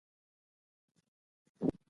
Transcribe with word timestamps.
خیانت 0.03 1.63
مه 1.63 1.69
کوئ. 1.69 1.79